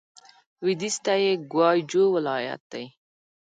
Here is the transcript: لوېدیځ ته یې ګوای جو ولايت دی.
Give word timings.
لوېدیځ 0.61 0.95
ته 1.05 1.13
یې 1.23 1.31
ګوای 1.51 1.77
جو 1.91 2.03
ولايت 2.15 2.61
دی. 2.71 2.85